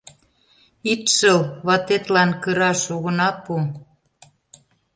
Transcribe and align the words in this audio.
Ит 0.91 1.03
шыл, 1.15 1.39
ватетлан 1.67 2.31
кыраш 2.43 2.81
огына 2.95 3.29
пу. 3.43 3.53